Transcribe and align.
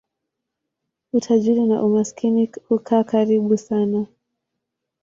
Utajiri 1.13 1.65
na 1.65 1.83
umaskini 1.83 2.51
hukaa 2.69 3.03
karibu 3.03 3.57
sana. 3.57 4.05